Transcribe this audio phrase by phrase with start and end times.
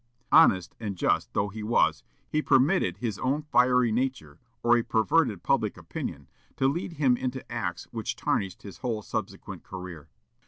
[0.31, 5.43] Honest and just though he was, he permitted his own fiery nature, or a perverted
[5.43, 6.27] public opinion,
[6.57, 10.09] to lead him into acts which tarnished his whole subsequent career.